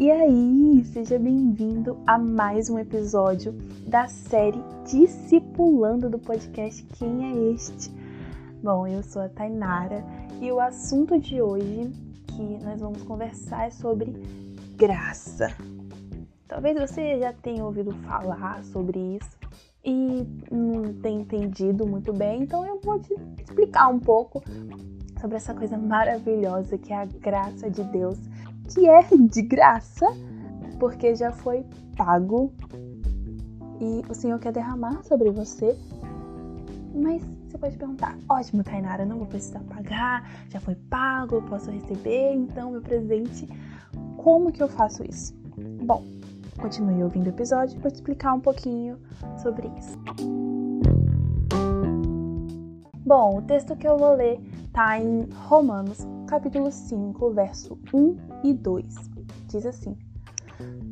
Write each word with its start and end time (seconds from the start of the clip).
E 0.00 0.12
aí, 0.12 0.84
seja 0.84 1.18
bem-vindo 1.18 1.98
a 2.06 2.16
mais 2.16 2.70
um 2.70 2.78
episódio 2.78 3.50
da 3.84 4.06
série 4.06 4.62
Discipulando 4.88 6.08
do 6.08 6.20
podcast 6.20 6.84
Quem 6.96 7.24
é 7.24 7.52
Este? 7.52 7.90
Bom, 8.62 8.86
eu 8.86 9.02
sou 9.02 9.22
a 9.22 9.28
Tainara 9.28 10.04
e 10.40 10.52
o 10.52 10.60
assunto 10.60 11.18
de 11.18 11.42
hoje 11.42 11.90
que 12.28 12.64
nós 12.64 12.80
vamos 12.80 13.02
conversar 13.02 13.66
é 13.66 13.70
sobre 13.70 14.12
graça. 14.76 15.48
Talvez 16.46 16.78
você 16.78 17.18
já 17.18 17.32
tenha 17.32 17.64
ouvido 17.64 17.92
falar 18.06 18.62
sobre 18.66 19.16
isso 19.16 19.36
e 19.84 20.24
não 20.48 20.94
tenha 21.02 21.22
entendido 21.22 21.84
muito 21.84 22.12
bem, 22.12 22.44
então 22.44 22.64
eu 22.64 22.78
vou 22.80 23.00
te 23.00 23.16
explicar 23.36 23.88
um 23.88 23.98
pouco 23.98 24.44
sobre 25.20 25.38
essa 25.38 25.52
coisa 25.52 25.76
maravilhosa 25.76 26.78
que 26.78 26.92
é 26.92 26.98
a 26.98 27.04
graça 27.04 27.68
de 27.68 27.82
Deus 27.82 28.16
que 28.68 28.88
é 28.88 29.02
de 29.02 29.42
graça, 29.42 30.06
porque 30.78 31.14
já 31.14 31.32
foi 31.32 31.64
pago 31.96 32.52
e 33.80 34.02
o 34.08 34.14
Senhor 34.14 34.38
quer 34.38 34.52
derramar 34.52 35.02
sobre 35.04 35.30
você. 35.30 35.76
Mas 36.94 37.22
você 37.48 37.58
pode 37.58 37.76
perguntar: 37.76 38.16
ótimo, 38.28 38.62
Tainara, 38.62 39.04
não 39.04 39.18
vou 39.18 39.26
precisar 39.26 39.60
pagar, 39.60 40.28
já 40.48 40.60
foi 40.60 40.74
pago, 40.74 41.36
eu 41.36 41.42
posso 41.42 41.70
receber 41.70 42.32
então 42.34 42.72
meu 42.72 42.82
presente. 42.82 43.48
Como 44.16 44.52
que 44.52 44.62
eu 44.62 44.68
faço 44.68 45.02
isso? 45.08 45.34
Bom, 45.82 46.04
continue 46.60 47.02
ouvindo 47.02 47.26
o 47.26 47.30
episódio 47.30 47.80
para 47.80 47.90
te 47.90 47.96
explicar 47.96 48.34
um 48.34 48.40
pouquinho 48.40 48.98
sobre 49.42 49.68
isso. 49.78 49.96
Bom, 53.06 53.38
o 53.38 53.42
texto 53.42 53.74
que 53.74 53.88
eu 53.88 53.96
vou 53.96 54.14
ler 54.14 54.38
está 54.66 54.98
em 55.00 55.26
Romanos 55.46 56.06
capítulo 56.28 56.70
5, 56.70 57.30
verso 57.30 57.78
1 57.92 58.16
e 58.44 58.52
2. 58.52 58.84
Diz 59.46 59.64
assim: 59.64 59.96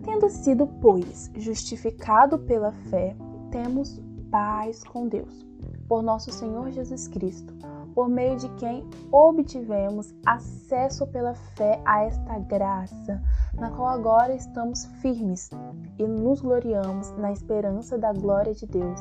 Tendo 0.03 0.31
sido, 0.31 0.67
pois, 0.67 1.31
justificado 1.37 2.39
pela 2.39 2.73
fé, 2.73 3.15
temos 3.51 4.01
paz 4.31 4.83
com 4.83 5.07
Deus, 5.07 5.47
por 5.87 6.03
nosso 6.03 6.33
Senhor 6.33 6.71
Jesus 6.71 7.07
Cristo, 7.09 7.55
por 7.95 8.09
meio 8.09 8.37
de 8.39 8.49
quem 8.57 8.89
obtivemos 9.13 10.15
acesso 10.25 11.07
pela 11.09 11.35
fé 11.35 11.83
a 11.85 12.05
esta 12.05 12.39
graça, 12.39 13.23
na 13.55 13.71
qual 13.71 13.89
agora 13.89 14.35
estamos 14.35 14.87
firmes 15.03 15.51
e 15.99 16.07
nos 16.07 16.41
gloriamos 16.41 17.11
na 17.19 17.31
esperança 17.31 17.99
da 17.99 18.13
glória 18.13 18.55
de 18.55 18.67
Deus. 18.67 19.01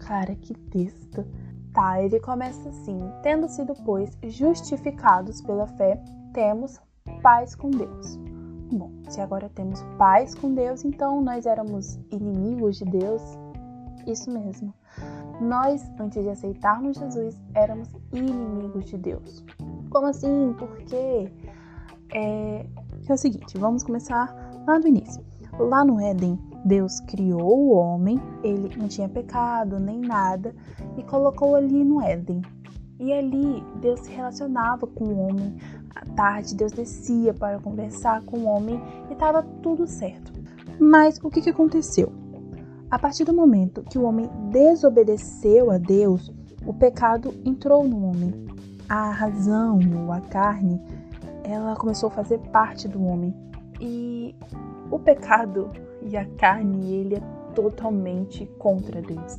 Cara, 0.00 0.34
que 0.34 0.52
texto! 0.52 1.24
Tá, 1.72 2.02
ele 2.02 2.18
começa 2.20 2.68
assim: 2.68 2.98
tendo 3.22 3.48
sido, 3.48 3.74
pois, 3.84 4.10
justificados 4.24 5.40
pela 5.40 5.66
fé, 5.66 6.02
temos 6.32 6.80
paz 7.22 7.54
com 7.54 7.70
Deus. 7.70 8.16
Bom, 8.72 8.90
se 9.08 9.20
agora 9.20 9.48
temos 9.48 9.82
paz 9.98 10.34
com 10.34 10.54
Deus, 10.54 10.84
então 10.84 11.20
nós 11.20 11.46
éramos 11.46 11.98
inimigos 12.10 12.78
de 12.78 12.84
Deus? 12.84 13.22
Isso 14.06 14.30
mesmo. 14.30 14.72
Nós, 15.40 15.90
antes 15.98 16.22
de 16.22 16.28
aceitarmos 16.28 16.96
Jesus, 16.96 17.40
éramos 17.54 17.88
inimigos 18.12 18.84
de 18.86 18.98
Deus. 18.98 19.44
Como 19.90 20.06
assim? 20.06 20.54
Porque 20.58 21.32
é, 22.12 22.66
é 23.08 23.12
o 23.12 23.16
seguinte, 23.16 23.58
vamos 23.58 23.82
começar 23.82 24.34
lá 24.66 24.78
do 24.78 24.86
início. 24.86 25.24
Lá 25.58 25.84
no 25.84 26.00
Éden, 26.00 26.38
Deus 26.64 27.00
criou 27.00 27.58
o 27.58 27.72
homem, 27.72 28.20
ele 28.42 28.70
não 28.76 28.88
tinha 28.88 29.08
pecado 29.08 29.78
nem 29.78 30.00
nada, 30.00 30.54
e 30.96 31.02
colocou 31.02 31.56
ali 31.56 31.84
no 31.84 32.02
Éden. 32.02 32.42
E 32.98 33.12
ali 33.12 33.64
Deus 33.80 34.00
se 34.00 34.10
relacionava 34.10 34.86
com 34.86 35.04
o 35.04 35.18
homem. 35.18 35.56
À 35.94 36.04
tarde, 36.14 36.54
Deus 36.54 36.72
descia 36.72 37.32
para 37.32 37.58
conversar 37.58 38.22
com 38.24 38.40
o 38.40 38.44
homem 38.44 38.80
e 39.08 39.14
estava 39.14 39.42
tudo 39.62 39.86
certo. 39.86 40.32
Mas 40.78 41.18
o 41.22 41.30
que, 41.30 41.40
que 41.40 41.50
aconteceu? 41.50 42.12
A 42.90 42.98
partir 42.98 43.24
do 43.24 43.32
momento 43.32 43.82
que 43.82 43.98
o 43.98 44.02
homem 44.02 44.28
desobedeceu 44.50 45.70
a 45.70 45.78
Deus, 45.78 46.30
o 46.66 46.74
pecado 46.74 47.32
entrou 47.44 47.88
no 47.88 48.04
homem. 48.04 48.32
A 48.88 49.10
razão, 49.10 49.78
ou 50.04 50.12
a 50.12 50.20
carne, 50.20 50.80
ela 51.44 51.76
começou 51.76 52.08
a 52.08 52.12
fazer 52.12 52.38
parte 52.50 52.86
do 52.86 53.02
homem. 53.02 53.34
E 53.80 54.34
o 54.90 54.98
pecado 54.98 55.70
e 56.02 56.16
a 56.16 56.24
carne, 56.36 56.94
ele 56.94 57.16
é 57.16 57.22
totalmente 57.54 58.46
contra 58.58 59.00
Deus. 59.02 59.38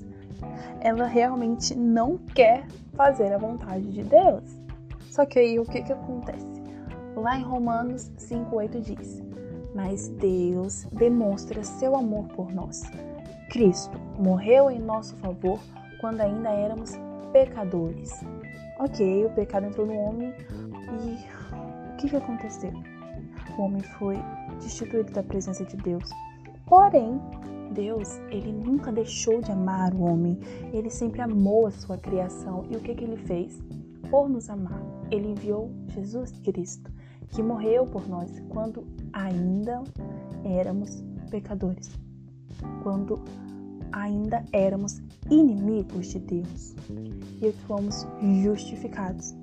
Ela 0.80 1.06
realmente 1.06 1.76
não 1.76 2.18
quer 2.18 2.66
fazer 2.94 3.32
a 3.34 3.38
vontade 3.38 3.92
de 3.92 4.04
Deus. 4.04 4.44
Só 5.10 5.26
que 5.26 5.40
aí 5.40 5.60
o 5.60 5.66
que, 5.66 5.82
que 5.82 5.94
acontece? 5.94 6.46
Lá 7.16 7.38
em 7.38 7.44
Romanos 7.44 8.12
5,8 8.18 8.82
diz: 8.82 9.22
Mas 9.76 10.08
Deus 10.08 10.86
demonstra 10.92 11.64
seu 11.64 11.96
amor 11.96 12.26
por 12.30 12.52
nós. 12.54 12.82
Cristo 13.50 14.00
morreu 14.18 14.72
em 14.72 14.80
nosso 14.80 15.16
favor 15.18 15.60
quando 16.00 16.22
ainda 16.22 16.50
éramos 16.50 16.94
pecadores. 17.34 18.12
Ok, 18.80 19.26
o 19.26 19.30
pecado 19.32 19.68
entrou 19.68 19.86
no 19.86 19.94
homem 19.94 20.34
e 21.04 21.92
o 21.92 21.96
que, 21.98 22.10
que 22.10 22.16
aconteceu? 22.16 22.72
O 23.58 23.62
homem 23.64 23.82
foi 23.82 24.18
destituído 24.62 25.12
da 25.12 25.22
presença 25.22 25.66
de 25.66 25.76
Deus. 25.78 26.10
Porém, 26.72 27.20
Deus, 27.74 28.18
ele 28.30 28.54
nunca 28.54 28.94
deixou 28.94 29.42
de 29.42 29.52
amar 29.52 29.94
o 29.94 30.04
homem. 30.04 30.40
Ele 30.72 30.90
sempre 30.90 31.20
amou 31.20 31.68
a 31.68 31.72
sua 31.72 31.98
criação. 31.98 32.64
E 32.72 32.78
o 32.78 32.80
que, 32.80 32.96
que 32.96 33.04
ele 33.04 33.18
fez? 33.18 33.62
Por 34.09 34.30
nos 34.30 34.50
amar, 34.50 34.81
ele 35.12 35.31
enviou 35.31 35.70
Jesus 35.90 36.31
Cristo, 36.46 36.90
que 37.28 37.44
morreu 37.44 37.86
por 37.86 38.08
nós 38.08 38.31
quando 38.48 38.88
ainda 39.12 39.84
éramos 40.46 41.04
pecadores. 41.30 41.92
Quando 42.84 43.20
ainda 43.92 44.42
éramos 44.54 45.02
inimigos 45.30 46.08
de 46.08 46.20
Deus. 46.20 46.74
E 47.42 47.52
fomos 47.68 48.08
justificados 48.42 49.36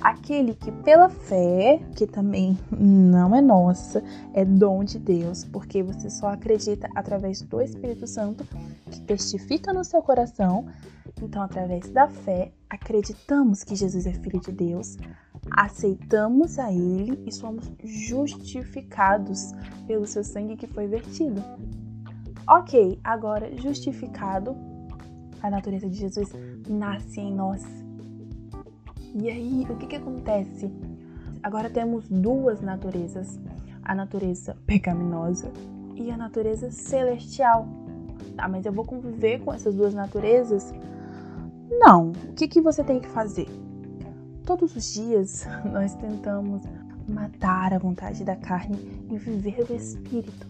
aquele 0.00 0.54
que 0.54 0.70
pela 0.70 1.08
fé, 1.08 1.80
que 1.94 2.06
também 2.06 2.58
não 2.70 3.34
é 3.34 3.40
nossa, 3.40 4.02
é 4.32 4.44
dom 4.44 4.84
de 4.84 4.98
Deus, 4.98 5.44
porque 5.44 5.82
você 5.82 6.10
só 6.10 6.28
acredita 6.28 6.88
através 6.94 7.42
do 7.42 7.60
Espírito 7.60 8.06
Santo 8.06 8.44
que 8.90 9.00
testifica 9.00 9.72
no 9.72 9.84
seu 9.84 10.02
coração. 10.02 10.66
Então, 11.22 11.42
através 11.42 11.90
da 11.90 12.08
fé, 12.08 12.52
acreditamos 12.68 13.62
que 13.62 13.76
Jesus 13.76 14.06
é 14.06 14.12
filho 14.12 14.40
de 14.40 14.52
Deus, 14.52 14.96
aceitamos 15.50 16.58
a 16.58 16.72
ele 16.72 17.22
e 17.26 17.32
somos 17.32 17.70
justificados 17.84 19.52
pelo 19.86 20.06
seu 20.06 20.24
sangue 20.24 20.56
que 20.56 20.66
foi 20.66 20.86
vertido. 20.86 21.42
OK, 22.48 22.98
agora 23.04 23.54
justificado, 23.56 24.56
a 25.42 25.50
natureza 25.50 25.88
de 25.88 25.96
Jesus 25.96 26.30
nasce 26.68 27.20
em 27.20 27.34
nós 27.34 27.79
e 29.14 29.28
aí, 29.28 29.66
o 29.68 29.76
que, 29.76 29.86
que 29.86 29.96
acontece? 29.96 30.70
Agora 31.42 31.68
temos 31.68 32.08
duas 32.08 32.60
naturezas: 32.60 33.38
a 33.82 33.94
natureza 33.94 34.56
pecaminosa 34.66 35.50
e 35.96 36.10
a 36.10 36.16
natureza 36.16 36.70
celestial. 36.70 37.66
Tá, 38.36 38.48
mas 38.48 38.64
eu 38.64 38.72
vou 38.72 38.84
conviver 38.84 39.40
com 39.40 39.52
essas 39.52 39.74
duas 39.74 39.94
naturezas? 39.94 40.72
Não. 41.70 42.10
O 42.10 42.32
que, 42.34 42.46
que 42.46 42.60
você 42.60 42.84
tem 42.84 43.00
que 43.00 43.08
fazer? 43.08 43.48
Todos 44.44 44.74
os 44.76 44.94
dias 44.94 45.46
nós 45.72 45.94
tentamos 45.94 46.62
matar 47.08 47.72
a 47.72 47.78
vontade 47.78 48.24
da 48.24 48.36
carne 48.36 48.78
e 49.10 49.18
viver 49.18 49.66
o 49.68 49.74
espírito. 49.74 50.46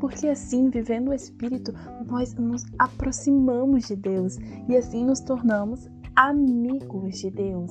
Porque 0.00 0.26
assim, 0.26 0.68
vivendo 0.68 1.10
o 1.10 1.14
espírito, 1.14 1.72
nós 2.06 2.34
nos 2.34 2.64
aproximamos 2.78 3.86
de 3.86 3.94
Deus 3.94 4.36
e 4.68 4.76
assim 4.76 5.04
nos 5.04 5.20
tornamos 5.20 5.88
amigos 6.14 7.18
de 7.18 7.30
Deus. 7.30 7.70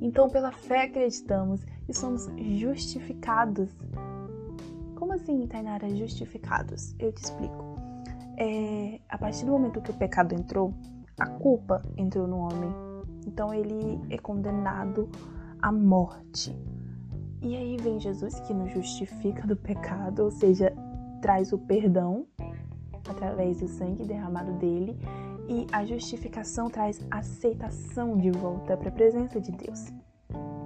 Então, 0.00 0.28
pela 0.28 0.50
fé 0.50 0.84
acreditamos 0.84 1.64
e 1.88 1.94
somos 1.94 2.28
justificados. 2.38 3.70
Como 4.96 5.12
assim, 5.12 5.46
Tainara, 5.46 5.88
justificados? 5.94 6.94
Eu 6.98 7.12
te 7.12 7.22
explico. 7.22 7.76
É, 8.36 9.00
a 9.08 9.18
partir 9.18 9.44
do 9.44 9.52
momento 9.52 9.82
que 9.82 9.90
o 9.90 9.94
pecado 9.94 10.34
entrou, 10.34 10.74
a 11.18 11.26
culpa 11.26 11.82
entrou 11.96 12.26
no 12.26 12.38
homem. 12.38 12.72
Então 13.26 13.52
ele 13.52 14.00
é 14.08 14.16
condenado 14.16 15.08
à 15.60 15.70
morte. 15.70 16.56
E 17.42 17.56
aí 17.56 17.76
vem 17.76 18.00
Jesus 18.00 18.40
que 18.40 18.54
nos 18.54 18.72
justifica 18.72 19.46
do 19.46 19.56
pecado, 19.56 20.24
ou 20.24 20.30
seja, 20.30 20.74
traz 21.20 21.52
o 21.52 21.58
perdão 21.58 22.26
através 23.08 23.60
do 23.60 23.68
sangue 23.68 24.04
derramado 24.04 24.52
dele 24.54 24.98
e 25.50 25.66
a 25.72 25.84
justificação 25.84 26.70
traz 26.70 27.04
aceitação 27.10 28.16
de 28.16 28.30
volta 28.30 28.76
para 28.76 28.88
a 28.88 28.92
presença 28.92 29.40
de 29.40 29.50
Deus. 29.50 29.92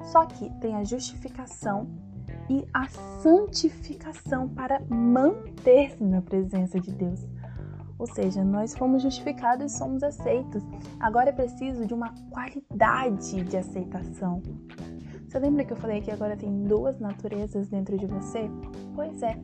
Só 0.02 0.26
que 0.26 0.50
tem 0.60 0.76
a 0.76 0.84
justificação 0.84 1.88
e 2.50 2.66
a 2.74 2.86
santificação 3.22 4.46
para 4.46 4.82
manter-se 4.90 6.04
na 6.04 6.20
presença 6.20 6.78
de 6.78 6.92
Deus. 6.92 7.26
Ou 7.98 8.06
seja, 8.06 8.44
nós 8.44 8.76
fomos 8.76 9.02
justificados 9.02 9.72
e 9.72 9.78
somos 9.78 10.02
aceitos. 10.02 10.62
Agora 11.00 11.30
é 11.30 11.32
preciso 11.32 11.86
de 11.86 11.94
uma 11.94 12.12
qualidade 12.30 13.42
de 13.42 13.56
aceitação. 13.56 14.42
Você 15.34 15.40
lembra 15.40 15.64
que 15.64 15.72
eu 15.72 15.76
falei 15.76 16.00
que 16.00 16.12
agora 16.12 16.36
tem 16.36 16.62
duas 16.62 17.00
naturezas 17.00 17.68
dentro 17.68 17.98
de 17.98 18.06
você? 18.06 18.48
Pois 18.94 19.20
é. 19.20 19.36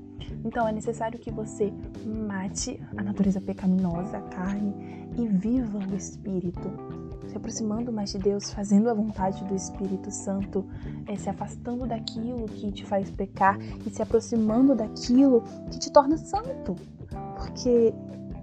Então 0.45 0.69
é 0.69 0.71
necessário 0.71 1.19
que 1.19 1.33
você 1.33 1.73
mate 2.07 2.81
a 2.97 3.03
natureza 3.03 3.41
pecaminosa, 3.41 4.19
a 4.19 4.21
carne, 4.21 4.73
e 5.19 5.27
viva 5.27 5.79
o 5.79 5.97
Espírito. 5.97 6.71
Se 7.27 7.37
aproximando 7.37 7.93
mais 7.93 8.13
de 8.13 8.19
Deus, 8.19 8.53
fazendo 8.53 8.89
a 8.89 8.95
vontade 8.95 9.45
do 9.47 9.57
Espírito 9.57 10.13
Santo, 10.13 10.65
é, 11.09 11.17
se 11.17 11.29
afastando 11.29 11.85
daquilo 11.85 12.47
que 12.47 12.71
te 12.71 12.87
faz 12.87 13.11
pecar 13.11 13.59
e 13.85 13.91
se 13.91 14.01
aproximando 14.01 14.77
daquilo 14.77 15.43
que 15.73 15.79
te 15.81 15.91
torna 15.91 16.17
santo. 16.17 16.77
Porque 17.37 17.93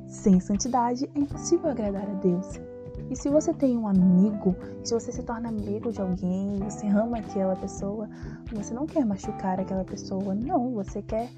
sem 0.06 0.42
santidade 0.42 1.10
é 1.16 1.20
impossível 1.20 1.70
agradar 1.70 2.10
a 2.10 2.14
Deus. 2.16 2.67
E 3.09 3.15
se 3.15 3.30
você 3.30 3.54
tem 3.54 3.77
um 3.77 3.88
amigo, 3.88 4.56
se 4.83 4.94
você 4.94 5.12
se 5.12 5.24
torna 5.24 5.50
amigo 5.50 5.92
de 5.92 6.01
alguém, 6.01 6.57
você 6.59 6.88
ama 6.88 7.19
aquela 7.19 7.56
pessoa, 7.56 8.09
você 8.51 8.74
não 8.74 8.86
quer 8.86 9.06
machucar 9.06 9.59
aquela 9.59 9.86
pessoa, 9.86 10.36
não, 10.36 10.74
você 10.74 11.01
quer 11.01 11.30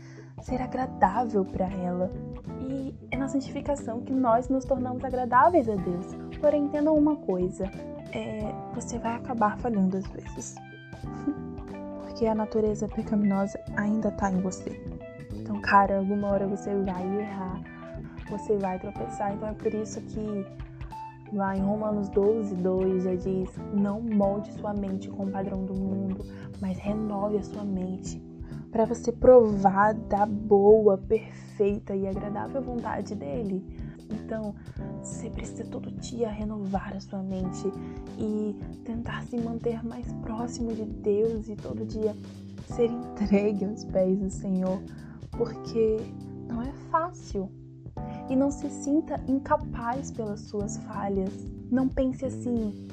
ser 0.41 0.61
agradável 0.61 1.45
para 1.45 1.67
ela. 1.67 2.11
E 2.61 2.95
é 3.11 3.17
na 3.17 3.27
santificação 3.27 4.01
que 4.01 4.13
nós 4.13 4.49
nos 4.49 4.65
tornamos 4.65 5.03
agradáveis 5.03 5.69
a 5.69 5.75
Deus. 5.75 6.07
Porém, 6.39 6.65
entendam 6.65 6.95
uma 6.95 7.15
coisa: 7.15 7.65
é, 8.11 8.53
você 8.73 8.97
vai 8.97 9.15
acabar 9.15 9.57
falhando 9.59 9.97
às 9.97 10.07
vezes. 10.07 10.55
Porque 12.01 12.25
a 12.25 12.35
natureza 12.35 12.87
pecaminosa 12.87 13.59
ainda 13.75 14.11
tá 14.11 14.31
em 14.31 14.41
você. 14.41 14.81
Então, 15.35 15.61
cara, 15.61 15.99
alguma 15.99 16.29
hora 16.29 16.47
você 16.47 16.73
vai 16.83 17.19
errar, 17.19 17.61
você 18.29 18.57
vai 18.57 18.79
tropeçar. 18.79 19.33
Então 19.33 19.49
é 19.49 19.53
por 19.53 19.73
isso 19.73 20.01
que 20.01 20.45
Lá 21.31 21.55
em 21.55 21.61
Romanos 21.61 22.09
12, 22.09 22.55
2 22.55 23.03
já 23.03 23.15
diz: 23.15 23.49
Não 23.73 24.01
molde 24.01 24.51
sua 24.53 24.73
mente 24.73 25.09
com 25.09 25.25
o 25.25 25.31
padrão 25.31 25.65
do 25.65 25.73
mundo, 25.73 26.25
mas 26.59 26.77
renove 26.77 27.37
a 27.37 27.43
sua 27.43 27.63
mente 27.63 28.21
para 28.71 28.85
você 28.85 29.11
provar 29.11 29.93
da 29.93 30.25
boa, 30.25 30.97
perfeita 30.97 31.95
e 31.95 32.07
agradável 32.07 32.61
vontade 32.61 33.15
dele. 33.15 33.63
Então, 34.11 34.55
você 35.01 35.29
precisa 35.29 35.65
todo 35.65 35.91
dia 35.91 36.29
renovar 36.29 36.95
a 36.95 36.99
sua 36.99 37.21
mente 37.21 37.71
e 38.17 38.55
tentar 38.83 39.23
se 39.23 39.37
manter 39.37 39.83
mais 39.85 40.11
próximo 40.13 40.73
de 40.73 40.85
Deus 40.85 41.47
e 41.47 41.55
todo 41.55 41.85
dia 41.85 42.15
ser 42.65 42.89
entregue 42.89 43.65
aos 43.65 43.83
pés 43.85 44.17
do 44.17 44.29
Senhor, 44.29 44.81
porque 45.31 45.97
não 46.47 46.61
é 46.61 46.71
fácil 46.91 47.49
e 48.29 48.35
não 48.35 48.51
se 48.51 48.69
sinta 48.69 49.19
incapaz 49.27 50.11
pelas 50.11 50.41
suas 50.41 50.77
falhas. 50.77 51.33
Não 51.71 51.89
pense 51.89 52.25
assim, 52.25 52.87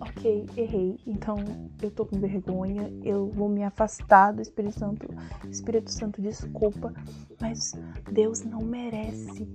ok, 0.00 0.46
errei, 0.56 0.98
então 1.06 1.36
eu 1.82 1.90
tô 1.90 2.06
com 2.06 2.18
vergonha, 2.18 2.90
eu 3.02 3.26
vou 3.26 3.48
me 3.48 3.64
afastar 3.64 4.32
do 4.32 4.40
Espírito 4.40 4.78
Santo. 4.78 5.06
Espírito 5.50 5.90
Santo, 5.90 6.22
desculpa, 6.22 6.94
mas 7.40 7.72
Deus 8.10 8.42
não 8.42 8.60
merece 8.60 9.48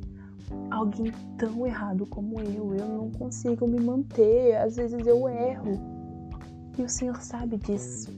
alguém 0.70 1.12
tão 1.38 1.66
errado 1.66 2.06
como 2.06 2.40
eu. 2.42 2.76
Eu 2.76 2.88
não 2.88 3.12
consigo 3.12 3.68
me 3.68 3.80
manter, 3.80 4.56
às 4.58 4.76
vezes 4.76 5.08
eu 5.08 5.28
erro. 5.30 5.72
E 6.78 6.84
o 6.84 6.90
Senhor 6.90 7.22
sabe 7.22 7.58
disso. 7.58 8.10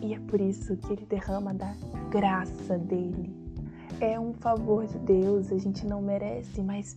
E 0.00 0.14
é 0.14 0.20
por 0.20 0.40
isso 0.40 0.76
que 0.76 0.92
Ele 0.92 1.06
derrama 1.06 1.52
da 1.52 1.74
graça 2.10 2.78
dele 2.78 3.37
é 4.00 4.18
um 4.18 4.32
favor 4.32 4.86
de 4.86 4.98
Deus, 4.98 5.50
a 5.52 5.58
gente 5.58 5.86
não 5.86 6.00
merece, 6.00 6.62
mas 6.62 6.96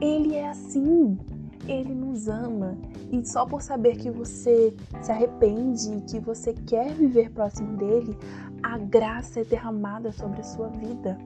Ele 0.00 0.34
é 0.34 0.48
assim. 0.48 1.18
Ele 1.66 1.94
nos 1.94 2.26
ama 2.26 2.76
e 3.12 3.24
só 3.24 3.46
por 3.46 3.62
saber 3.62 3.96
que 3.96 4.10
você 4.10 4.74
se 5.00 5.12
arrepende, 5.12 6.02
que 6.10 6.18
você 6.18 6.52
quer 6.52 6.92
viver 6.92 7.30
próximo 7.30 7.76
dele, 7.76 8.16
a 8.62 8.78
graça 8.78 9.40
é 9.40 9.44
derramada 9.44 10.10
sobre 10.10 10.40
a 10.40 10.44
sua 10.44 10.68
vida. 10.68 11.16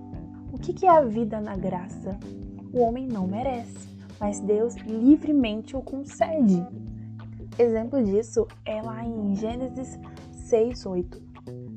O 0.52 0.58
que 0.58 0.84
é 0.84 0.90
a 0.90 1.00
vida 1.00 1.40
na 1.40 1.56
graça? 1.56 2.18
O 2.72 2.80
homem 2.80 3.06
não 3.06 3.26
merece, 3.26 3.88
mas 4.20 4.40
Deus 4.40 4.74
livremente 4.76 5.74
o 5.74 5.80
concede. 5.80 6.66
Exemplo 7.58 8.02
disso 8.04 8.46
é 8.66 8.82
lá 8.82 9.02
em 9.04 9.34
Gênesis 9.34 9.98
6, 10.32 10.84
8. 10.84 11.22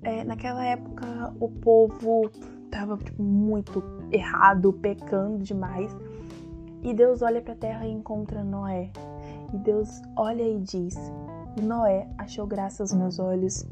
É, 0.01 0.23
naquela 0.23 0.65
época, 0.65 1.33
o 1.39 1.49
povo 1.49 2.29
estava 2.69 2.95
tipo, 2.97 3.21
muito 3.21 3.83
errado, 4.11 4.71
pecando 4.71 5.43
demais. 5.43 5.91
E 6.81 6.93
Deus 6.93 7.21
olha 7.21 7.41
para 7.41 7.53
a 7.53 7.57
terra 7.57 7.85
e 7.85 7.91
encontra 7.91 8.43
Noé. 8.43 8.89
E 9.53 9.57
Deus 9.57 10.01
olha 10.15 10.43
e 10.43 10.59
diz: 10.59 10.95
Noé 11.61 12.07
achou 12.17 12.47
graça 12.47 12.83
aos 12.83 12.93
meus 12.93 13.19
olhos. 13.19 13.65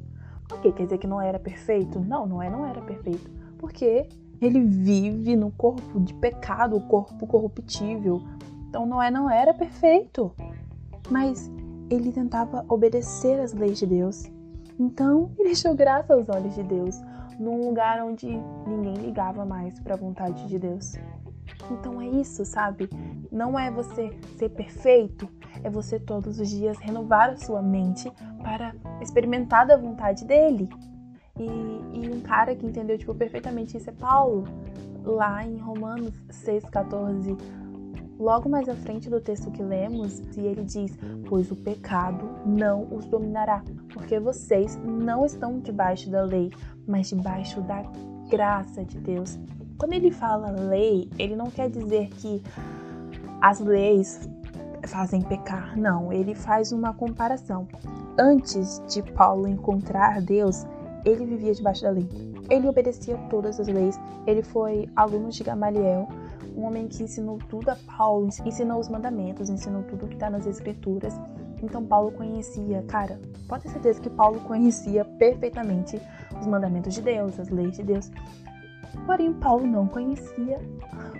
O 0.52 0.60
que 0.60 0.72
quer 0.72 0.84
dizer 0.84 0.98
que 0.98 1.08
Noé 1.08 1.28
era 1.28 1.40
perfeito? 1.40 2.00
Não, 2.00 2.26
Noé 2.26 2.50
não 2.50 2.66
era 2.66 2.82
perfeito. 2.82 3.30
Porque 3.58 4.08
ele 4.42 4.62
vive 4.62 5.36
no 5.36 5.52
corpo 5.52 6.00
de 6.00 6.14
pecado, 6.16 6.76
o 6.76 6.82
corpo 6.82 7.26
corruptível. 7.28 8.22
Então 8.68 8.86
Noé 8.86 9.10
não 9.12 9.30
era 9.30 9.54
perfeito. 9.54 10.32
Mas 11.10 11.50
ele 11.90 12.12
tentava 12.12 12.66
obedecer 12.68 13.40
às 13.40 13.54
leis 13.54 13.78
de 13.78 13.86
Deus. 13.86 14.26
Então 14.80 15.32
ele 15.38 15.52
achou 15.52 15.74
graça 15.76 16.14
aos 16.14 16.28
olhos 16.30 16.54
de 16.56 16.64
Deus 16.64 17.00
num 17.40 17.68
lugar 17.68 18.04
onde 18.04 18.28
ninguém 18.66 18.96
ligava 18.96 19.46
mais 19.46 19.80
para 19.80 19.94
a 19.94 19.98
vontade 19.98 20.48
de 20.48 20.58
Deus. 20.58 20.96
Então 21.72 22.02
é 22.02 22.08
isso, 22.08 22.46
sabe? 22.46 22.90
Não 23.32 23.58
é 23.58 23.72
você 23.72 24.18
ser 24.38 24.50
perfeito, 24.50 25.30
é 25.64 25.70
você 25.70 26.00
todos 26.00 26.40
os 26.40 26.50
dias 26.50 26.78
renovar 26.80 27.30
a 27.32 27.38
sua 27.38 27.62
mente 27.62 28.12
para 28.42 28.74
experimentar 29.02 29.66
da 29.66 29.78
vontade 29.78 30.26
dele. 30.26 30.70
E, 31.40 31.44
e 31.44 32.10
um 32.10 32.22
cara 32.22 32.56
que 32.56 32.66
entendeu 32.66 32.98
tipo, 32.98 33.14
perfeitamente 33.14 33.78
isso 33.78 33.90
é 33.90 33.94
Paulo, 33.94 34.46
lá 35.04 35.46
em 35.46 35.58
Romanos 35.58 36.14
6,14. 36.30 37.38
Logo 38.20 38.50
mais 38.50 38.68
à 38.68 38.74
frente 38.74 39.10
do 39.10 39.22
texto 39.22 39.52
que 39.52 39.62
lemos, 39.62 40.20
e 40.36 40.42
ele 40.42 40.64
diz: 40.64 40.98
Pois 41.28 41.52
o 41.52 41.56
pecado 41.56 42.28
não 42.46 42.88
os 42.92 43.06
dominará, 43.06 43.64
porque 43.94 44.20
vocês 44.20 44.76
não 44.84 45.26
estão 45.26 45.60
debaixo 45.60 46.10
da 46.10 46.24
lei, 46.24 46.52
mas 46.88 47.10
debaixo 47.10 47.62
da 47.62 47.84
graça 48.30 48.84
de 48.84 48.98
Deus. 48.98 49.38
Quando 49.78 49.94
ele 49.94 50.10
fala 50.10 50.50
lei, 50.50 51.10
ele 51.20 51.36
não 51.36 51.52
quer 51.52 51.70
dizer 51.70 52.10
que 52.10 52.42
as 53.40 53.60
leis 53.60 54.28
fazem 54.88 55.22
pecar, 55.22 55.78
não, 55.78 56.12
ele 56.12 56.34
faz 56.34 56.72
uma 56.72 56.94
comparação. 56.94 57.68
Antes 58.18 58.82
de 58.88 59.04
Paulo 59.04 59.48
encontrar 59.48 60.22
Deus, 60.22 60.66
ele 61.06 61.26
vivia 61.26 61.54
debaixo 61.54 61.84
da 61.84 61.92
lei. 61.92 62.08
Ele 62.50 62.68
obedecia 62.68 63.18
todas 63.30 63.60
as 63.60 63.68
leis, 63.68 64.00
ele 64.26 64.42
foi 64.42 64.90
aluno 64.96 65.30
de 65.30 65.44
Gamaliel, 65.44 66.08
um 66.58 66.66
homem 66.66 66.88
que 66.88 67.04
ensinou 67.04 67.38
tudo 67.48 67.70
a 67.70 67.78
Paulo, 67.96 68.30
ensinou 68.44 68.80
os 68.80 68.90
mandamentos, 68.90 69.48
ensinou 69.48 69.84
tudo 69.84 70.08
que 70.08 70.16
está 70.16 70.28
nas 70.28 70.48
escrituras. 70.48 71.14
Então 71.62 71.86
Paulo 71.86 72.12
conhecia, 72.12 72.84
cara, 72.88 73.20
pode 73.48 73.64
ter 73.64 73.70
certeza 73.70 74.02
que 74.02 74.10
Paulo 74.10 74.40
conhecia 74.42 75.06
perfeitamente 75.06 76.02
os 76.40 76.48
mandamentos 76.48 76.96
de 76.96 77.02
Deus, 77.02 77.40
as 77.40 77.50
leis 77.50 77.78
de 77.78 77.84
Deus. 77.84 78.12
Porém, 79.06 79.34
Paulo 79.34 79.68
não 79.68 79.88
conhecia 79.88 80.60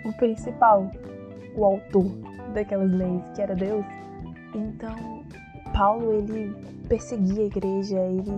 o 0.04 0.14
principal, 0.14 0.90
o 1.56 1.64
autor 1.64 2.06
daquelas 2.54 2.92
leis, 2.92 3.22
que 3.36 3.42
era 3.42 3.56
Deus. 3.56 3.86
Então, 4.56 5.24
Paulo 5.72 6.14
ele 6.14 6.56
perseguia 6.88 7.44
a 7.44 7.46
igreja, 7.46 8.00
ele 8.00 8.34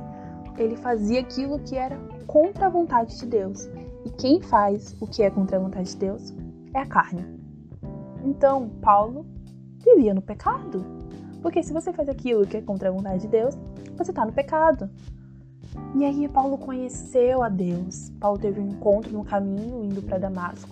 ele 0.57 0.75
fazia 0.75 1.21
aquilo 1.21 1.57
que 1.59 1.77
era 1.77 1.97
contra 2.27 2.65
a 2.65 2.69
vontade 2.69 3.17
de 3.17 3.25
Deus. 3.25 3.69
E 4.03 4.09
quem 4.09 4.41
faz 4.41 4.93
o 4.99 5.07
que 5.07 5.23
é 5.23 5.29
contra 5.29 5.55
a 5.55 5.59
vontade 5.59 5.91
de 5.91 5.97
Deus 5.97 6.33
é 6.73 6.79
a 6.79 6.85
carne. 6.85 7.25
Então, 8.23 8.69
Paulo 8.81 9.25
vivia 9.83 10.13
no 10.13 10.21
pecado. 10.21 10.83
Porque 11.41 11.63
se 11.63 11.71
você 11.71 11.93
faz 11.93 12.09
aquilo 12.09 12.45
que 12.45 12.57
é 12.57 12.61
contra 12.61 12.89
a 12.89 12.91
vontade 12.91 13.21
de 13.21 13.27
Deus, 13.27 13.57
você 13.97 14.11
está 14.11 14.25
no 14.25 14.33
pecado. 14.33 14.89
E 15.95 16.05
aí 16.05 16.27
Paulo 16.27 16.57
conheceu 16.57 17.41
a 17.41 17.49
Deus. 17.49 18.09
Paulo 18.19 18.38
teve 18.38 18.59
um 18.59 18.67
encontro 18.67 19.11
no 19.11 19.23
caminho 19.23 19.83
indo 19.83 20.01
para 20.01 20.17
Damasco. 20.17 20.69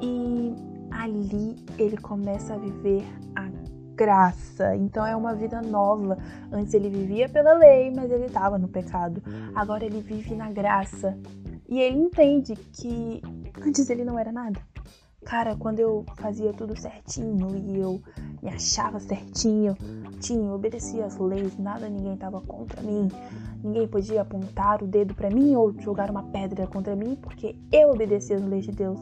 E 0.00 0.54
ali 0.90 1.56
ele 1.78 1.96
começa 1.96 2.54
a 2.54 2.58
viver 2.58 3.04
a 3.34 3.48
graça. 3.94 4.74
Então 4.76 5.04
é 5.04 5.14
uma 5.14 5.34
vida 5.34 5.60
nova. 5.60 6.18
Antes 6.50 6.72
ele 6.72 6.88
vivia 6.88 7.28
pela 7.28 7.52
lei, 7.52 7.92
mas 7.94 8.10
ele 8.10 8.26
estava 8.26 8.58
no 8.58 8.68
pecado. 8.68 9.22
Agora 9.54 9.84
ele 9.84 10.00
vive 10.00 10.34
na 10.34 10.50
graça. 10.50 11.18
E 11.68 11.80
ele 11.80 11.98
entende 11.98 12.56
que 12.56 13.20
antes 13.60 13.90
ele 13.90 14.04
não 14.04 14.18
era 14.18 14.32
nada. 14.32 14.58
Cara, 15.28 15.54
quando 15.54 15.78
eu 15.78 16.06
fazia 16.16 16.54
tudo 16.54 16.74
certinho 16.74 17.54
e 17.54 17.78
eu 17.78 18.00
me 18.42 18.48
achava 18.48 18.98
certinho, 18.98 19.76
tinha, 20.20 20.50
obedecia 20.54 21.04
as 21.04 21.18
leis, 21.18 21.54
nada, 21.58 21.86
ninguém 21.86 22.14
estava 22.14 22.40
contra 22.40 22.80
mim, 22.80 23.08
ninguém 23.62 23.86
podia 23.86 24.22
apontar 24.22 24.82
o 24.82 24.86
dedo 24.86 25.14
para 25.14 25.28
mim 25.28 25.54
ou 25.54 25.78
jogar 25.82 26.10
uma 26.10 26.22
pedra 26.22 26.66
contra 26.66 26.96
mim 26.96 27.14
porque 27.20 27.54
eu 27.70 27.90
obedecia 27.90 28.36
as 28.36 28.42
leis 28.42 28.64
de 28.64 28.72
Deus. 28.72 28.98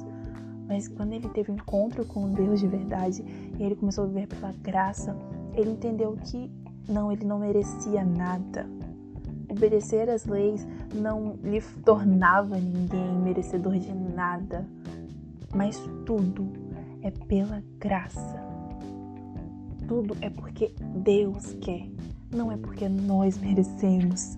Mas 0.67 0.89
quando 0.89 1.13
ele 1.13 1.29
teve 1.29 1.53
um 1.53 1.55
encontro 1.55 2.05
com 2.05 2.29
Deus 2.33 2.59
de 2.59 2.67
verdade 2.67 3.25
e 3.57 3.63
ele 3.63 3.77
começou 3.77 4.03
a 4.03 4.09
viver 4.09 4.27
pela 4.27 4.53
graça, 4.65 5.17
ele 5.55 5.71
entendeu 5.71 6.19
que 6.25 6.51
não, 6.89 7.13
ele 7.13 7.25
não 7.25 7.39
merecia 7.39 8.05
nada. 8.05 8.69
Obedecer 9.49 10.11
às 10.11 10.27
leis 10.27 10.67
não 10.93 11.39
lhe 11.45 11.61
tornava 11.85 12.57
ninguém 12.57 13.13
merecedor 13.23 13.79
de 13.79 13.95
nada, 13.95 14.67
mas 15.57 15.79
tudo 16.05 16.53
é 17.03 17.11
pela 17.11 17.63
graça. 17.79 18.45
Tudo 19.89 20.17
é 20.21 20.29
porque 20.29 20.75
Deus 20.97 21.55
quer, 21.61 21.89
não 22.35 22.53
é 22.53 22.57
porque 22.57 22.89
nós 22.89 23.39
merecemos. 23.39 24.37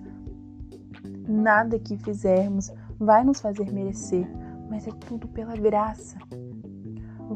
Nada 1.27 1.79
que 1.79 1.97
fizermos 1.97 2.71
vai 2.99 3.25
nos 3.25 3.41
fazer 3.41 3.71
merecer, 3.73 4.27
mas 4.71 4.87
é 4.87 4.93
tudo 5.09 5.27
pela 5.29 5.57
graça. 5.57 6.17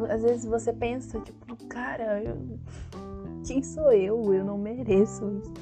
Às 0.08 0.22
vezes 0.22 0.46
você 0.46 0.72
pensa, 0.72 1.20
tipo, 1.20 1.56
cara, 1.66 2.22
eu... 2.22 2.36
quem 3.46 3.62
sou 3.62 3.92
eu? 3.92 4.32
Eu 4.32 4.44
não 4.44 4.58
mereço 4.58 5.28
isso. 5.30 5.52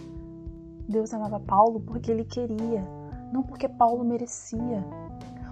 Deus 0.88 1.14
amava 1.14 1.38
Paulo 1.38 1.80
porque 1.80 2.10
ele 2.10 2.24
queria, 2.24 2.82
não 3.32 3.42
porque 3.42 3.68
Paulo 3.68 4.04
merecia. 4.04 4.84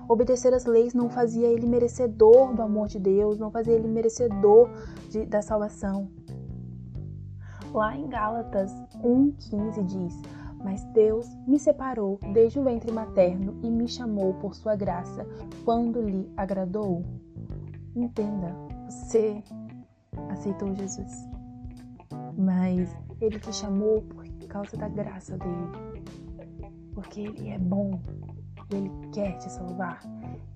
Obedecer 0.08 0.54
às 0.54 0.64
leis 0.64 0.94
não 0.94 1.10
fazia 1.10 1.48
ele 1.48 1.66
merecedor 1.66 2.54
do 2.54 2.62
amor 2.62 2.88
de 2.88 2.98
Deus, 2.98 3.38
não 3.38 3.50
fazia 3.50 3.74
ele 3.74 3.86
merecedor 3.86 4.70
de, 5.10 5.26
da 5.26 5.42
salvação. 5.42 6.08
Lá 7.74 7.94
em 7.94 8.08
Gálatas 8.08 8.72
1,15 9.02 9.84
diz: 9.84 10.22
Mas 10.64 10.82
Deus 10.94 11.28
me 11.46 11.58
separou 11.58 12.18
desde 12.32 12.58
o 12.58 12.64
ventre 12.64 12.90
materno 12.90 13.60
e 13.62 13.70
me 13.70 13.86
chamou 13.86 14.32
por 14.34 14.54
sua 14.54 14.74
graça, 14.74 15.26
quando 15.64 16.00
lhe 16.00 16.32
agradou. 16.36 17.04
Entenda, 17.94 18.54
você 18.88 19.42
aceitou 20.30 20.74
Jesus, 20.74 21.28
mas 22.36 22.96
ele 23.20 23.38
te 23.38 23.52
chamou 23.52 24.00
por 24.00 24.26
causa 24.48 24.74
da 24.76 24.88
graça 24.88 25.36
dele, 25.36 26.72
porque 26.94 27.20
ele 27.20 27.50
é 27.50 27.58
bom, 27.58 28.00
ele 28.70 28.90
quer 29.12 29.38
te 29.38 29.50
salvar 29.50 30.00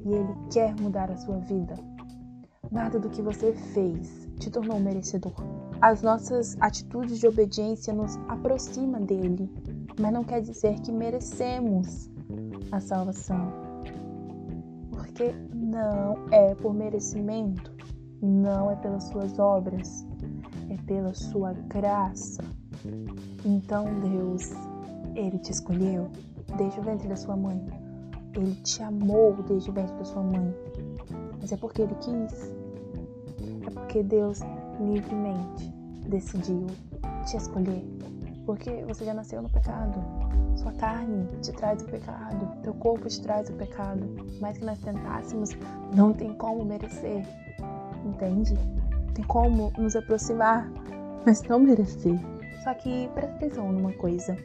e 0.01 0.13
ele 0.13 0.35
quer 0.51 0.75
mudar 0.81 1.11
a 1.11 1.17
sua 1.17 1.39
vida. 1.39 1.75
Nada 2.71 2.99
do 2.99 3.11
que 3.11 3.21
você 3.21 3.53
fez 3.53 4.29
te 4.39 4.51
tornou 4.51 4.81
merecedor. 4.81 5.35
As 5.81 6.03
nossas 6.03 6.57
atitudes 6.61 7.19
de 7.19 7.27
obediência 7.27 7.93
nos 7.93 8.17
aproxima 8.29 9.01
dele, 9.01 9.51
mas 10.01 10.13
não 10.13 10.25
quer 10.25 10.41
dizer 10.41 10.81
que 10.81 10.91
merecemos 10.91 12.11
a 12.71 12.81
salvação. 12.81 13.53
Porque 14.91 15.35
não 15.55 16.17
é 16.31 16.55
por 16.55 16.73
merecimento, 16.73 17.71
não 18.23 18.71
é 18.71 18.77
pelas 18.77 19.05
suas 19.05 19.39
obras, 19.39 20.07
é 20.71 20.77
pela 20.87 21.13
sua 21.13 21.53
graça. 21.53 22.43
Então 23.45 23.85
Deus, 24.01 24.51
Ele 25.15 25.39
te 25.39 25.53
escolheu 25.53 26.09
desde 26.57 26.81
o 26.81 26.83
ventre 26.83 27.09
da 27.09 27.17
sua 27.17 27.37
mãe. 27.37 27.82
Ele 28.35 28.55
te 28.63 28.83
amou 28.83 29.35
desde 29.47 29.71
o 29.71 29.73
ventre 29.73 29.95
da 29.97 30.05
sua 30.05 30.23
mãe. 30.23 30.55
Mas 31.41 31.53
é 31.53 31.57
porque 31.57 31.83
Ele 31.83 31.95
quis. 31.97 32.53
É 33.67 33.71
porque 33.71 34.03
Deus 34.03 34.41
livremente 34.81 35.71
decidiu 36.09 36.67
te 37.27 37.37
escolher. 37.37 37.85
Porque 38.47 38.85
você 38.87 39.05
já 39.05 39.15
nasceu 39.15 39.43
no 39.43 39.49
pecado. 39.49 40.03
Sua 40.57 40.73
carne 40.73 41.27
te 41.41 41.53
traz 41.53 41.83
o 41.83 41.87
pecado. 41.87 42.63
Teu 42.63 42.75
corpo 42.75 43.09
te 43.09 43.21
traz 43.23 43.49
o 43.49 43.53
pecado. 43.55 44.03
Mais 44.41 44.59
que 44.59 44.65
nós 44.65 44.79
tentássemos, 44.81 45.51
não 45.95 46.13
tem 46.13 46.35
como 46.35 46.65
merecer. 46.65 47.25
Entende? 48.05 48.55
Tem 49.15 49.25
como 49.27 49.73
nos 49.79 49.95
aproximar, 49.95 50.71
mas 51.25 51.43
não 51.43 51.61
merecer. 51.61 52.19
Só 52.65 52.75
que 52.75 53.09
presta 53.15 53.37
atenção 53.37 53.73
numa 53.73 53.93
coisa. 53.93 54.37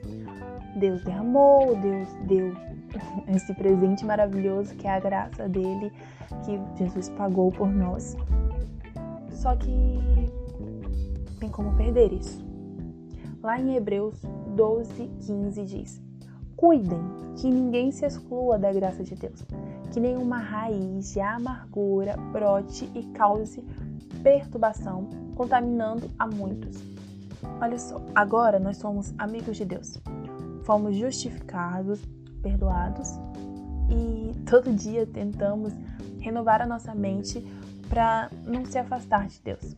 Deus 0.76 1.04
derramou, 1.04 1.76
Deus 1.76 2.08
deu 2.28 2.54
esse 3.28 3.54
presente 3.54 4.06
maravilhoso 4.06 4.76
que 4.76 4.88
é 4.88 4.92
a 4.92 5.00
graça 5.00 5.48
dele, 5.48 5.92
que 6.44 6.60
Jesus 6.78 7.10
pagou 7.10 7.52
por 7.52 7.68
nós. 7.68 8.16
Só 9.32 9.56
que 9.56 10.00
tem 11.40 11.50
como 11.50 11.76
perder 11.76 12.12
isso. 12.14 12.46
Lá 13.42 13.60
em 13.60 13.76
Hebreus 13.76 14.20
12, 14.56 15.08
15 15.26 15.64
diz: 15.64 16.02
Cuidem 16.56 17.02
que 17.36 17.50
ninguém 17.50 17.92
se 17.92 18.06
exclua 18.06 18.58
da 18.58 18.74
graça 18.74 19.04
de 19.04 19.16
Deus, 19.16 19.46
que 19.92 20.00
nenhuma 20.00 20.40
raiz 20.40 21.14
de 21.14 21.20
amargura 21.20 22.18
brote 22.32 22.90
e 22.96 23.04
cause 23.14 23.64
perturbação, 24.24 25.08
contaminando 25.36 26.10
a 26.18 26.26
muitos. 26.26 26.84
Olha 27.62 27.78
só, 27.78 28.02
agora 28.16 28.60
nós 28.60 28.78
somos 28.78 29.14
amigos 29.18 29.58
de 29.58 29.66
Deus. 29.66 30.02
Fomos 30.64 30.96
justificados, 30.96 32.02
perdoados 32.50 33.10
e 33.90 34.34
todo 34.46 34.74
dia 34.74 35.06
tentamos 35.06 35.74
renovar 36.20 36.62
a 36.62 36.66
nossa 36.66 36.94
mente 36.96 37.42
para 37.90 38.30
não 38.46 38.66
se 38.66 38.78
afastar 38.78 39.28
de 39.28 39.40
Deus 39.42 39.76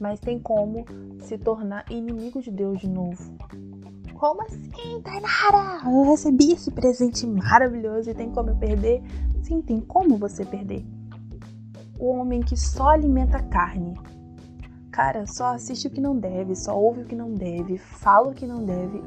mas 0.00 0.20
tem 0.20 0.38
como 0.38 0.84
se 1.20 1.36
tornar 1.38 1.84
inimigo 1.90 2.40
de 2.40 2.50
Deus 2.50 2.80
de 2.80 2.88
novo. 2.88 3.36
Como 4.14 4.42
assim, 4.42 5.00
Tainara? 5.02 5.80
Eu 5.84 6.10
recebi 6.10 6.52
esse 6.52 6.70
presente 6.70 7.26
maravilhoso 7.26 8.10
e 8.10 8.14
tem 8.14 8.30
como 8.30 8.50
eu 8.50 8.56
perder? 8.56 9.02
Sim, 9.42 9.60
tem 9.62 9.80
como 9.80 10.16
você 10.16 10.44
perder. 10.44 10.84
O 11.98 12.10
homem 12.10 12.40
que 12.40 12.56
só 12.56 12.90
alimenta 12.90 13.42
carne. 13.42 13.94
Cara, 14.90 15.26
só 15.26 15.54
assiste 15.54 15.86
o 15.86 15.90
que 15.90 16.00
não 16.00 16.16
deve, 16.16 16.56
só 16.56 16.76
ouve 16.76 17.02
o 17.02 17.04
que 17.04 17.14
não 17.14 17.32
deve, 17.32 17.78
fala 17.78 18.28
o 18.28 18.34
que 18.34 18.46
não 18.46 18.64
deve, 18.64 19.00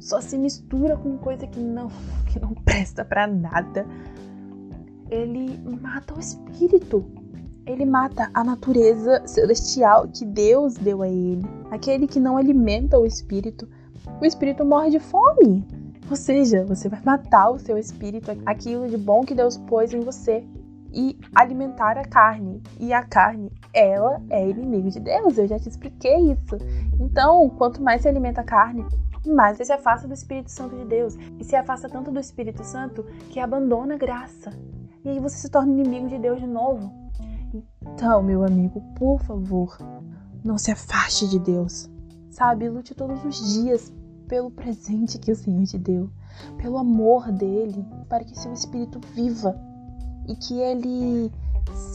só 0.00 0.20
se 0.20 0.36
mistura 0.36 0.96
com 0.96 1.16
coisa 1.18 1.46
que 1.46 1.60
não, 1.60 1.88
que 2.32 2.38
não 2.40 2.54
presta 2.54 3.04
para 3.04 3.26
nada. 3.26 3.86
Ele 5.10 5.58
mata 5.80 6.14
o 6.14 6.20
espírito 6.20 7.04
ele 7.66 7.86
mata 7.86 8.30
a 8.34 8.44
natureza 8.44 9.26
celestial 9.26 10.06
que 10.08 10.24
Deus 10.24 10.74
deu 10.74 11.02
a 11.02 11.08
ele. 11.08 11.44
Aquele 11.70 12.06
que 12.06 12.20
não 12.20 12.36
alimenta 12.36 12.98
o 12.98 13.06
espírito, 13.06 13.66
o 14.20 14.24
espírito 14.24 14.64
morre 14.64 14.90
de 14.90 15.00
fome. 15.00 15.66
Ou 16.10 16.16
seja, 16.16 16.64
você 16.64 16.88
vai 16.88 17.00
matar 17.02 17.50
o 17.50 17.58
seu 17.58 17.78
espírito, 17.78 18.30
aquilo 18.44 18.86
de 18.88 18.98
bom 18.98 19.24
que 19.24 19.34
Deus 19.34 19.56
pôs 19.56 19.94
em 19.94 20.00
você, 20.00 20.44
e 20.94 21.18
alimentar 21.34 21.98
a 21.98 22.04
carne. 22.04 22.62
E 22.78 22.92
a 22.92 23.02
carne, 23.02 23.50
ela 23.72 24.22
é 24.30 24.48
inimigo 24.48 24.90
de 24.90 25.00
Deus. 25.00 25.36
Eu 25.36 25.48
já 25.48 25.58
te 25.58 25.68
expliquei 25.68 26.32
isso. 26.32 26.56
Então, 27.00 27.50
quanto 27.50 27.82
mais 27.82 28.02
você 28.02 28.08
alimenta 28.08 28.40
a 28.42 28.44
carne, 28.44 28.86
mais 29.26 29.56
você 29.56 29.64
se 29.64 29.72
afasta 29.72 30.06
do 30.06 30.14
Espírito 30.14 30.50
Santo 30.50 30.76
de 30.76 30.84
Deus. 30.84 31.16
E 31.38 31.44
se 31.44 31.56
afasta 31.56 31.88
tanto 31.88 32.10
do 32.10 32.20
Espírito 32.20 32.62
Santo 32.62 33.04
que 33.30 33.40
abandona 33.40 33.94
a 33.94 33.98
graça. 33.98 34.50
E 35.04 35.08
aí 35.08 35.18
você 35.18 35.36
se 35.36 35.50
torna 35.50 35.72
inimigo 35.72 36.08
de 36.08 36.18
Deus 36.18 36.40
de 36.40 36.46
novo. 36.46 36.92
Então, 37.82 38.22
meu 38.22 38.44
amigo, 38.44 38.80
por 38.96 39.20
favor, 39.20 39.76
não 40.44 40.56
se 40.56 40.70
afaste 40.70 41.28
de 41.28 41.38
Deus. 41.38 41.90
Sabe, 42.30 42.68
lute 42.68 42.94
todos 42.94 43.24
os 43.24 43.54
dias 43.54 43.92
pelo 44.26 44.50
presente 44.50 45.18
que 45.18 45.30
o 45.30 45.36
Senhor 45.36 45.64
te 45.64 45.78
deu, 45.78 46.10
pelo 46.56 46.78
amor 46.78 47.30
dele, 47.30 47.86
para 48.08 48.24
que 48.24 48.36
seu 48.36 48.52
espírito 48.52 49.00
viva 49.14 49.54
e 50.26 50.36
que 50.36 50.58
ele 50.60 51.30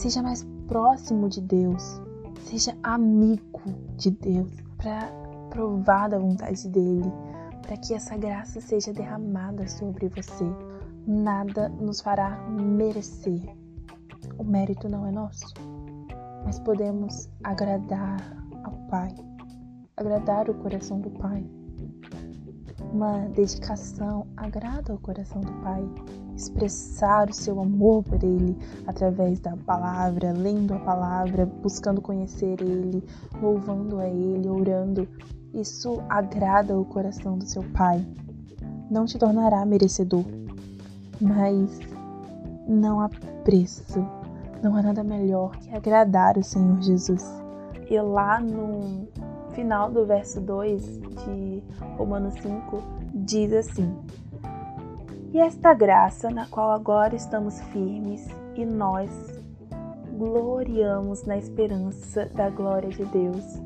seja 0.00 0.22
mais 0.22 0.46
próximo 0.66 1.28
de 1.28 1.40
Deus, 1.40 2.00
seja 2.44 2.76
amigo 2.82 3.62
de 3.96 4.10
Deus, 4.10 4.50
para 4.76 5.08
provar 5.50 6.08
da 6.08 6.18
vontade 6.18 6.68
dele, 6.68 7.12
para 7.62 7.76
que 7.76 7.94
essa 7.94 8.16
graça 8.16 8.60
seja 8.60 8.92
derramada 8.92 9.66
sobre 9.68 10.08
você. 10.08 10.44
Nada 11.06 11.68
nos 11.68 12.00
fará 12.00 12.38
merecer 12.48 13.42
o 14.38 14.44
mérito 14.44 14.88
não 14.88 15.06
é 15.06 15.12
nosso, 15.12 15.52
mas 16.44 16.58
podemos 16.58 17.28
agradar 17.44 18.18
ao 18.64 18.72
Pai, 18.88 19.14
agradar 19.96 20.48
o 20.48 20.54
coração 20.54 21.00
do 21.00 21.10
Pai. 21.10 21.44
Uma 22.92 23.28
dedicação 23.28 24.26
agrada 24.36 24.92
ao 24.92 24.98
coração 24.98 25.40
do 25.40 25.52
Pai, 25.62 25.82
expressar 26.36 27.28
o 27.28 27.34
seu 27.34 27.60
amor 27.60 28.02
por 28.02 28.22
Ele 28.22 28.56
através 28.86 29.40
da 29.40 29.56
palavra, 29.56 30.32
lendo 30.32 30.74
a 30.74 30.78
palavra, 30.78 31.46
buscando 31.46 32.00
conhecer 32.00 32.60
Ele, 32.60 33.02
louvando 33.40 33.98
a 33.98 34.08
Ele, 34.08 34.48
orando. 34.48 35.08
Isso 35.52 36.02
agrada 36.08 36.78
o 36.78 36.84
coração 36.84 37.38
do 37.38 37.46
seu 37.46 37.62
Pai. 37.72 38.04
Não 38.90 39.04
te 39.04 39.18
tornará 39.18 39.64
merecedor, 39.64 40.24
mas 41.20 41.78
não 42.66 43.00
há 43.00 43.08
preço 43.44 44.04
não 44.62 44.76
há 44.76 44.82
nada 44.82 45.02
melhor 45.02 45.56
que 45.56 45.74
agradar 45.74 46.36
o 46.36 46.44
Senhor 46.44 46.80
Jesus. 46.82 47.24
E 47.88 48.00
lá 48.00 48.40
no 48.40 49.08
final 49.52 49.90
do 49.90 50.06
verso 50.06 50.40
2 50.40 50.98
de 50.98 51.62
Romanos 51.96 52.34
5 52.34 52.82
diz 53.14 53.52
assim: 53.52 53.92
E 55.32 55.38
esta 55.38 55.72
graça 55.72 56.28
na 56.28 56.46
qual 56.46 56.72
agora 56.72 57.14
estamos 57.14 57.60
firmes 57.66 58.26
e 58.56 58.64
nós 58.64 59.10
gloriamos 60.18 61.24
na 61.24 61.38
esperança 61.38 62.26
da 62.34 62.50
glória 62.50 62.88
de 62.88 63.04
Deus. 63.04 63.62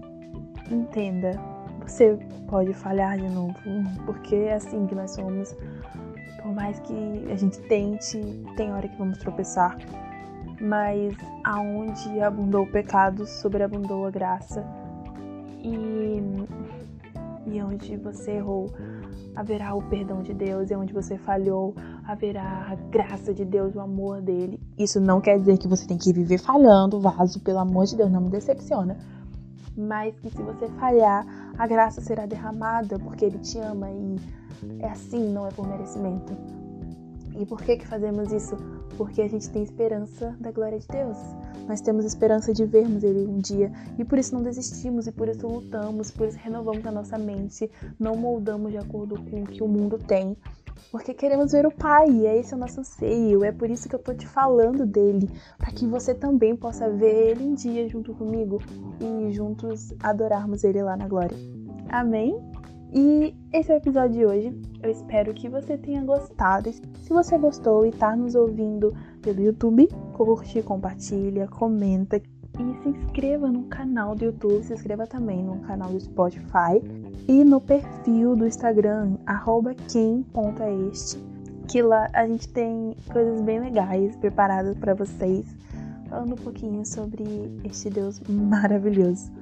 Entenda, 0.70 1.40
você 1.80 2.18
pode 2.48 2.74
falhar 2.74 3.16
de 3.16 3.28
novo, 3.30 3.54
porque 4.04 4.34
é 4.34 4.54
assim 4.54 4.86
que 4.86 4.94
nós 4.94 5.12
somos. 5.12 5.56
Por 6.42 6.54
mais 6.54 6.78
que 6.80 7.26
a 7.32 7.34
gente 7.34 7.58
tente, 7.62 8.20
tem 8.58 8.70
hora 8.70 8.86
que 8.86 8.98
vamos 8.98 9.16
tropeçar. 9.16 9.78
Mas 10.60 11.14
aonde 11.44 12.20
abundou 12.20 12.64
o 12.64 12.70
pecado, 12.70 13.26
sobreabundou 13.26 14.06
a 14.06 14.10
graça. 14.10 14.62
E, 15.62 16.20
e 17.46 17.62
onde 17.62 17.96
você 17.96 18.32
errou, 18.32 18.72
haverá 19.34 19.74
o 19.74 19.82
perdão 19.82 20.22
de 20.22 20.32
Deus, 20.32 20.70
e 20.70 20.74
onde 20.74 20.92
você 20.92 21.18
falhou, 21.18 21.74
haverá 22.06 22.66
a 22.70 22.74
graça 22.90 23.32
de 23.34 23.44
Deus, 23.44 23.74
o 23.74 23.80
amor 23.80 24.20
dele. 24.22 24.60
Isso 24.78 25.00
não 25.00 25.20
quer 25.20 25.38
dizer 25.38 25.58
que 25.58 25.68
você 25.68 25.86
tem 25.86 25.98
que 25.98 26.12
viver 26.12 26.38
falhando, 26.38 27.00
vaso, 27.00 27.40
pelo 27.40 27.58
amor 27.58 27.86
de 27.86 27.96
Deus, 27.96 28.10
não 28.10 28.20
me 28.20 28.30
decepciona. 28.30 28.96
Mas 29.76 30.14
que 30.20 30.30
se 30.30 30.42
você 30.42 30.68
falhar, 30.78 31.26
a 31.58 31.66
graça 31.66 32.00
será 32.00 32.26
derramada 32.26 32.98
porque 32.98 33.24
ele 33.24 33.38
te 33.38 33.58
ama 33.58 33.90
e 33.90 34.16
é 34.78 34.88
assim, 34.88 35.32
não 35.32 35.46
é 35.46 35.50
por 35.50 35.66
merecimento. 35.66 36.32
E 37.38 37.44
por 37.44 37.60
que 37.62 37.76
que 37.76 37.86
fazemos 37.86 38.32
isso? 38.32 38.56
Porque 38.96 39.22
a 39.22 39.28
gente 39.28 39.50
tem 39.50 39.62
esperança 39.62 40.36
da 40.40 40.50
glória 40.50 40.78
de 40.78 40.86
Deus. 40.86 41.16
Nós 41.66 41.80
temos 41.80 42.04
esperança 42.04 42.52
de 42.52 42.64
vermos 42.64 43.02
Ele 43.02 43.26
um 43.26 43.38
dia 43.38 43.72
e 43.98 44.04
por 44.04 44.18
isso 44.18 44.34
não 44.34 44.42
desistimos 44.42 45.06
e 45.06 45.12
por 45.12 45.28
isso 45.28 45.46
lutamos, 45.46 46.10
por 46.10 46.28
isso 46.28 46.38
renovamos 46.38 46.86
a 46.86 46.92
nossa 46.92 47.18
mente, 47.18 47.70
não 47.98 48.14
moldamos 48.14 48.70
de 48.70 48.78
acordo 48.78 49.20
com 49.22 49.42
o 49.42 49.46
que 49.46 49.62
o 49.62 49.68
mundo 49.68 49.98
tem, 49.98 50.36
porque 50.90 51.14
queremos 51.14 51.52
ver 51.52 51.66
o 51.66 51.72
Pai, 51.72 52.08
e 52.08 52.26
esse 52.26 52.52
é 52.52 52.56
o 52.56 52.60
nosso 52.60 52.80
anseio, 52.80 53.44
é 53.44 53.50
por 53.50 53.70
isso 53.70 53.88
que 53.88 53.94
eu 53.94 53.98
tô 53.98 54.14
te 54.14 54.26
falando 54.26 54.86
dele, 54.86 55.30
para 55.58 55.72
que 55.72 55.86
você 55.86 56.14
também 56.14 56.54
possa 56.54 56.88
ver 56.88 57.30
ele 57.30 57.44
um 57.44 57.54
dia 57.54 57.88
junto 57.88 58.14
comigo 58.14 58.60
e 59.00 59.32
juntos 59.32 59.92
adorarmos 60.00 60.62
ele 60.64 60.82
lá 60.82 60.96
na 60.96 61.08
glória. 61.08 61.36
Amém? 61.88 62.38
E 62.94 63.34
esse 63.52 63.72
é 63.72 63.74
o 63.74 63.78
episódio 63.78 64.12
de 64.12 64.24
hoje. 64.24 64.62
Eu 64.80 64.88
espero 64.88 65.34
que 65.34 65.48
você 65.48 65.76
tenha 65.76 66.04
gostado. 66.04 66.72
Se 66.72 67.08
você 67.08 67.36
gostou 67.36 67.84
e 67.84 67.88
está 67.88 68.14
nos 68.14 68.36
ouvindo 68.36 68.94
pelo 69.20 69.40
YouTube, 69.40 69.88
curte, 70.12 70.62
compartilha, 70.62 71.48
comenta 71.48 72.18
e 72.18 72.22
se 72.82 72.88
inscreva 72.88 73.50
no 73.50 73.64
canal 73.64 74.14
do 74.14 74.26
YouTube, 74.26 74.62
se 74.62 74.74
inscreva 74.74 75.08
também 75.08 75.42
no 75.42 75.58
canal 75.62 75.90
do 75.90 76.00
Spotify 76.00 76.80
e 77.26 77.42
no 77.42 77.60
perfil 77.60 78.36
do 78.36 78.46
Instagram, 78.46 79.16
quem.este, 79.88 81.18
que 81.66 81.82
lá 81.82 82.08
a 82.12 82.28
gente 82.28 82.48
tem 82.48 82.94
coisas 83.12 83.40
bem 83.40 83.58
legais 83.58 84.14
preparadas 84.14 84.78
para 84.78 84.94
vocês, 84.94 85.44
falando 86.08 86.34
um 86.34 86.36
pouquinho 86.36 86.86
sobre 86.86 87.24
este 87.64 87.90
Deus 87.90 88.20
maravilhoso. 88.28 89.32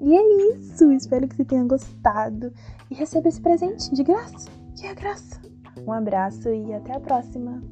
E 0.00 0.16
é 0.16 0.52
isso, 0.54 0.90
espero 0.92 1.26
que 1.26 1.36
você 1.36 1.44
tenha 1.44 1.64
gostado 1.64 2.52
e 2.90 2.94
receba 2.94 3.28
esse 3.28 3.40
presente 3.40 3.92
de 3.94 4.02
graça, 4.02 4.48
que 4.76 4.86
é 4.86 4.94
graça. 4.94 5.40
Um 5.86 5.92
abraço 5.92 6.48
e 6.48 6.72
até 6.72 6.96
a 6.96 7.00
próxima! 7.00 7.62